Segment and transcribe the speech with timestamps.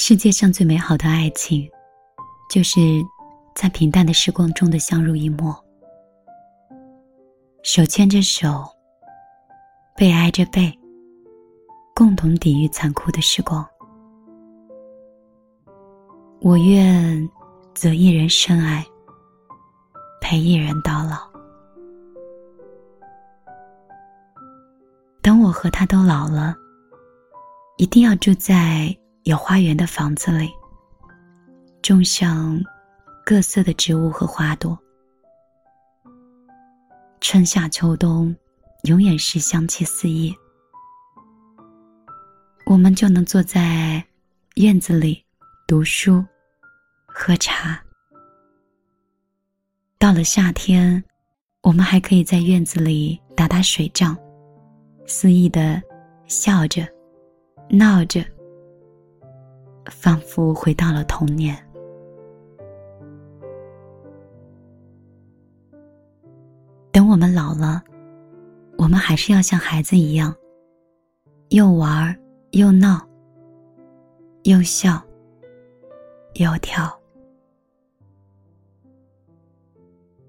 [0.00, 1.68] 世界上最美好的爱情，
[2.48, 2.78] 就是
[3.52, 5.52] 在平淡的时光中的相濡以沫，
[7.64, 8.64] 手牵着手，
[9.96, 10.72] 背挨着背，
[11.96, 13.66] 共同抵御残酷的时光。
[16.40, 17.28] 我愿
[17.74, 18.86] 择一人深爱，
[20.20, 21.28] 陪一人到老。
[25.20, 26.54] 等我和他都老了，
[27.78, 28.96] 一定要住在
[29.28, 30.50] 有花园的房子里，
[31.82, 32.58] 种上
[33.26, 34.76] 各色的植物和花朵，
[37.20, 38.34] 春夏秋冬，
[38.84, 40.34] 永远是香气四溢。
[42.64, 44.02] 我们就能坐在
[44.54, 45.22] 院子里。
[45.66, 46.24] 读书，
[47.06, 47.78] 喝茶。
[49.98, 51.04] 到了夏天，
[51.60, 54.16] 我们还可以在院子里打打水仗，
[55.06, 55.82] 肆意的
[56.26, 56.88] 笑着、
[57.68, 58.24] 闹着，
[59.90, 61.56] 仿佛回到了童年。
[66.92, 67.82] 等我们老了，
[68.76, 70.34] 我们还是要像孩子一样，
[71.50, 72.18] 又玩
[72.50, 73.06] 又闹，
[74.44, 75.02] 又笑。
[76.34, 76.96] 又跳。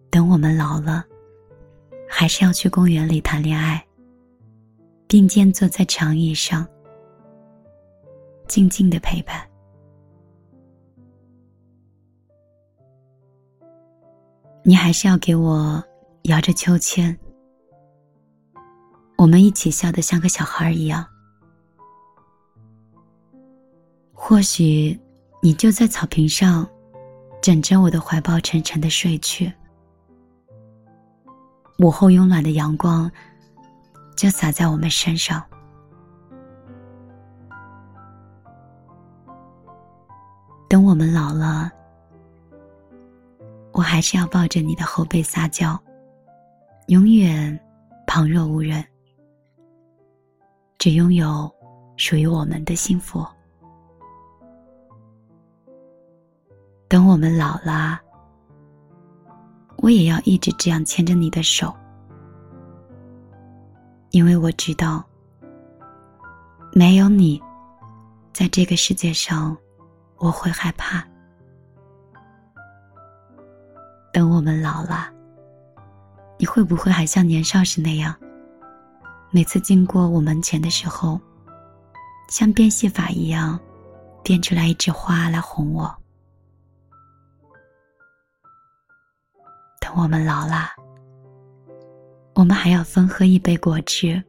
[0.09, 1.05] 等我们老了，
[2.07, 3.85] 还是要去公园里谈恋爱，
[5.07, 6.65] 并肩坐在长椅上，
[8.47, 9.48] 静静的陪伴。
[14.69, 15.83] 你还是要给我
[16.25, 17.17] 摇着秋千，
[19.17, 21.03] 我们一起笑得像个小孩一样。
[24.13, 24.99] 或许。
[25.41, 26.67] 你就在草坪上，
[27.41, 29.51] 枕着我的怀抱，沉沉的睡去。
[31.77, 33.09] 午后慵懒的阳光，
[34.17, 35.41] 就洒在我们身上。
[40.67, 41.71] 等我们老了，
[43.79, 45.81] 我还是要抱着你的后背撒娇，
[46.87, 47.57] 永远
[48.05, 48.85] 旁若无人，
[50.77, 51.49] 只拥有
[51.95, 53.25] 属于我们的幸福。
[56.89, 57.97] 等我们老了，
[59.77, 61.73] 我也要一直这样牵着你的手，
[64.09, 65.01] 因为我知道，
[66.73, 67.41] 没有你，
[68.33, 69.55] 在这个世界上，
[70.17, 71.08] 我会害怕。
[74.19, 75.09] 等我们老了，
[76.37, 78.13] 你会不会还像年少时那样，
[79.31, 81.17] 每次经过我门前的时候，
[82.27, 83.57] 像变戏法一样，
[84.21, 85.95] 变出来一枝花来哄我？
[89.79, 90.67] 等我们老了，
[92.35, 94.21] 我们还要分喝一杯果汁。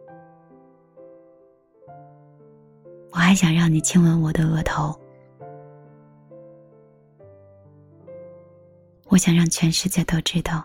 [3.11, 4.97] 我还想让你亲吻我的额头，
[9.11, 10.65] 我想让全世界都知道，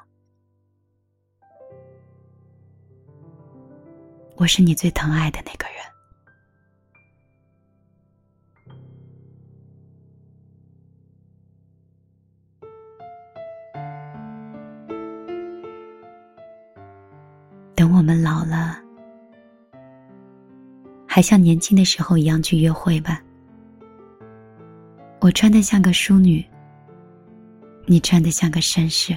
[4.37, 5.75] 我是你最疼爱的那个人。
[17.73, 18.79] 等我们老了，
[21.07, 23.23] 还像年轻的时候一样去约会吧。
[25.19, 26.45] 我穿的像个淑女，
[27.87, 29.15] 你穿得像个绅士。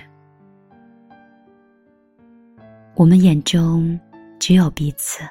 [2.94, 3.98] 我们眼中
[4.38, 5.22] 只有彼此。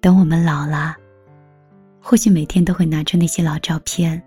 [0.00, 0.96] 等我们老了，
[2.00, 4.20] 或许每天都会拿出那些老照片。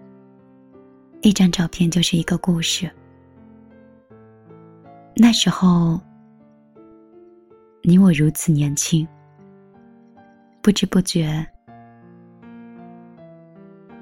[1.21, 2.89] 一张照片就是一个故事。
[5.15, 5.99] 那时候，
[7.81, 9.05] 你我如此年轻，
[10.61, 11.45] 不知不觉，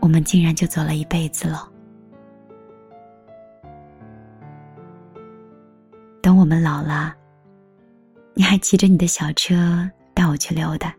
[0.03, 1.65] 我们竟然就走了一辈子了。
[6.21, 7.15] 等我们老了，
[8.33, 10.93] 你还骑着你的小车带我去溜达，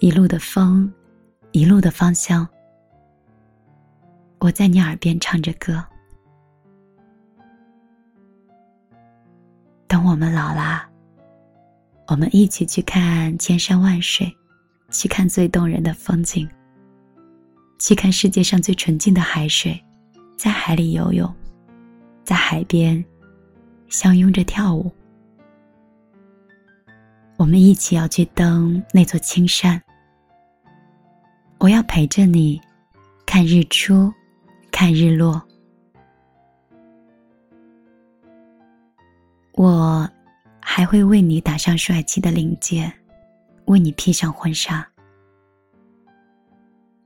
[0.00, 0.92] 一路的风，
[1.52, 2.44] 一路的芳香，
[4.40, 5.80] 我在你耳边唱着歌。
[9.86, 10.84] 等我们老了，
[12.08, 14.36] 我们一起去看千山万水，
[14.90, 16.48] 去看最动人的风景，
[17.80, 19.82] 去看世界上最纯净的海水，
[20.36, 21.34] 在海里游泳，
[22.22, 23.02] 在海边
[23.88, 24.92] 相拥着跳舞。
[27.38, 29.82] 我们一起要去登那座青山。
[31.58, 32.60] 我要陪着你，
[33.24, 34.12] 看日出，
[34.70, 35.42] 看日落。
[39.52, 40.06] 我
[40.60, 42.92] 还会为你打上帅气的领结，
[43.64, 44.89] 为你披上婚纱。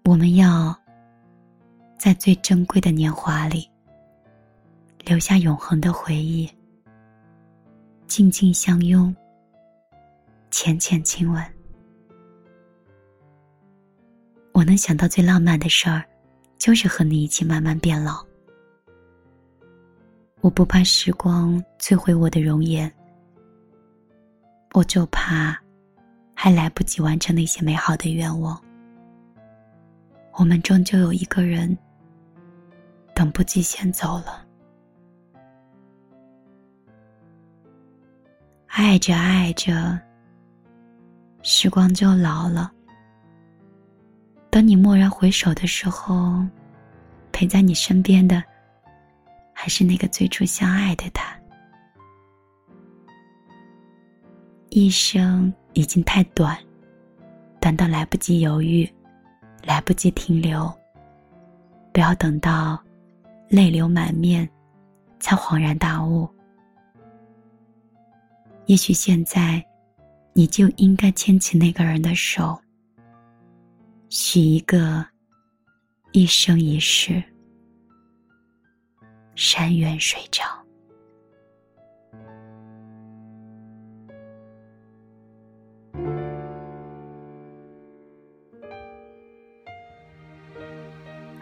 [0.07, 0.79] 我们要
[1.99, 3.67] 在最珍贵的年华里
[5.03, 6.47] 留下永恒的回忆，
[8.07, 9.15] 静静相拥，
[10.51, 11.43] 浅浅亲吻。
[14.53, 16.05] 我能想到最浪漫的事儿，
[16.59, 18.23] 就是和你一起慢慢变老。
[20.43, 22.93] 我不怕时光摧毁我的容颜，
[24.75, 25.59] 我就怕
[26.35, 28.63] 还来不及完成那些美好的愿望。
[30.37, 31.77] 我们终究有一个人
[33.15, 34.45] 等不及先走了，
[38.67, 39.97] 爱着爱着，
[41.43, 42.73] 时光就老了。
[44.51, 46.45] 等你蓦然回首的时候，
[47.31, 48.43] 陪在你身边的
[49.53, 51.33] 还是那个最初相爱的他。
[54.71, 56.59] 一生已经太短，
[57.61, 58.93] 短到来不及犹豫。
[59.67, 60.73] 来不及停留，
[61.93, 62.83] 不要等到
[63.49, 64.49] 泪流满面，
[65.19, 66.29] 才恍然大悟。
[68.67, 69.65] 也许现在，
[70.33, 72.59] 你就应该牵起那个人的手，
[74.09, 75.05] 许一个
[76.13, 77.23] 一生一世、
[79.35, 80.64] 山远水长。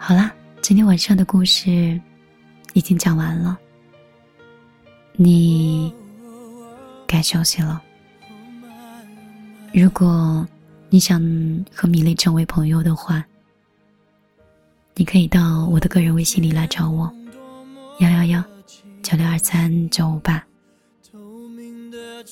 [0.05, 2.01] 好啦，今天晚上的故事
[2.73, 3.57] 已经讲完了，
[5.13, 5.95] 你
[7.07, 7.81] 该休息了。
[9.73, 10.45] 如果
[10.91, 11.21] 你想
[11.73, 13.25] 和米粒成为朋友的话，
[14.97, 17.09] 你可以到我的个人微信里来找我，
[18.01, 18.45] 幺幺幺
[19.05, 20.45] 九六二三九五八。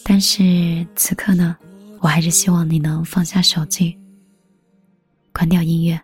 [0.03, 1.57] 但是此刻呢，
[2.01, 3.97] 我还是希望你能放下手机，
[5.33, 6.01] 关掉音乐。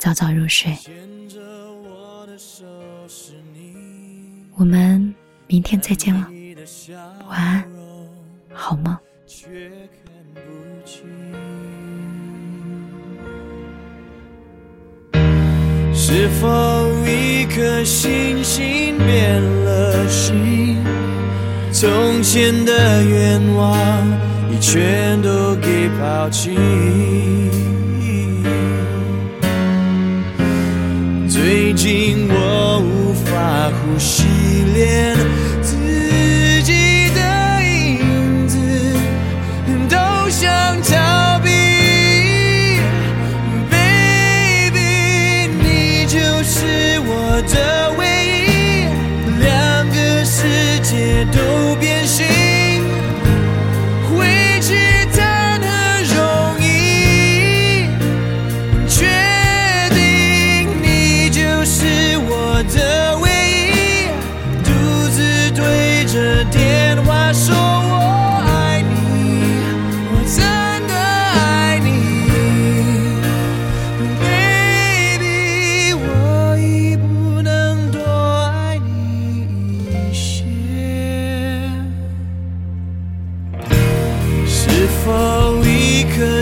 [0.00, 0.74] 早早入睡，
[4.56, 5.14] 我们
[5.46, 6.26] 明天再见了，
[7.28, 7.62] 晚安，
[8.50, 8.96] 好梦。
[15.92, 20.82] 是否一颗星星变了心？
[21.70, 24.08] 从前的愿望
[24.50, 26.56] 已全都给抛弃。
[31.42, 34.24] 最近我无法呼吸，
[34.74, 35.16] 连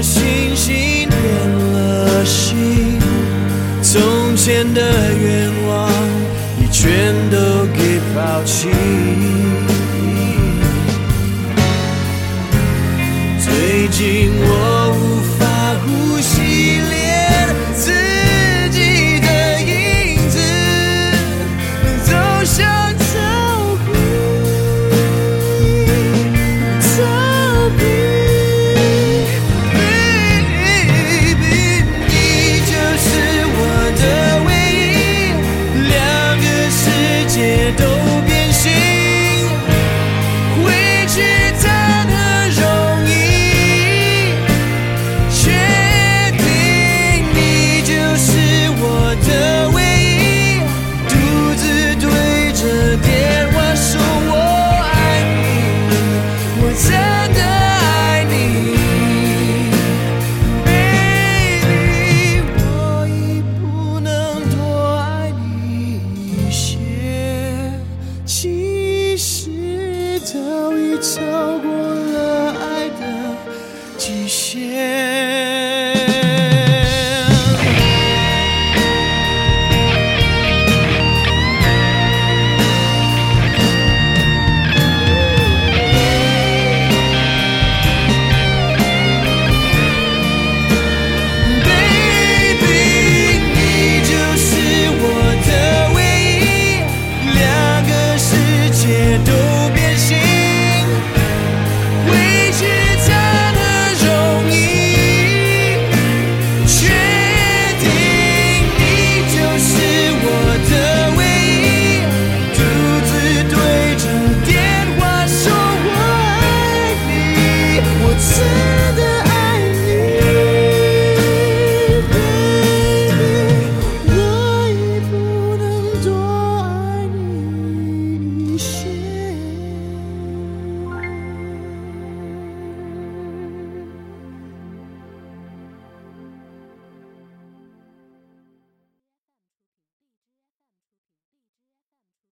[0.03, 2.99] 星星变了心。
[3.83, 4.81] 从前的
[5.15, 5.91] 愿望
[6.59, 8.69] 你全都给抛弃